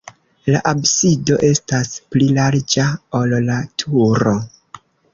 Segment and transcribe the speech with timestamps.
[0.53, 2.89] La absido estas pli larĝa,
[3.23, 4.39] ol la turo.